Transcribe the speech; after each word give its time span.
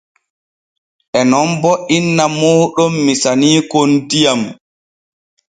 En 1.19 1.25
non 1.31 1.49
bo 1.61 1.71
inna 1.97 2.25
mooɗon 2.39 2.93
misaniikon 3.05 3.89
diyam. 4.09 4.41